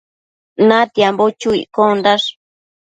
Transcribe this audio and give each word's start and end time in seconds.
Natiambo 0.67 1.25
chu 1.39 1.49
iccondash 1.63 2.27